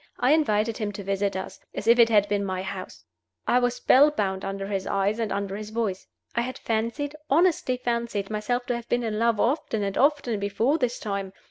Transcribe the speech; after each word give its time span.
I 0.17 0.31
invited 0.33 0.77
him 0.79 0.91
to 0.93 1.03
visit 1.03 1.35
us, 1.35 1.59
as 1.75 1.85
if 1.85 1.99
it 1.99 2.09
had 2.09 2.27
been 2.27 2.43
my 2.43 2.63
house; 2.63 3.05
I 3.45 3.59
was 3.59 3.75
spell 3.75 4.09
bound 4.09 4.43
under 4.43 4.65
his 4.65 4.87
eyes 4.87 5.19
and 5.19 5.31
under 5.31 5.55
his 5.55 5.69
voice. 5.69 6.07
I 6.33 6.41
had 6.41 6.57
fancied, 6.57 7.15
honestly 7.29 7.77
fancied, 7.77 8.31
myself 8.31 8.65
to 8.65 8.75
have 8.75 8.89
been 8.89 9.03
in 9.03 9.19
love 9.19 9.39
often 9.39 9.83
and 9.83 9.95
often 9.99 10.39
before 10.39 10.79
this 10.79 10.97
time. 10.97 11.33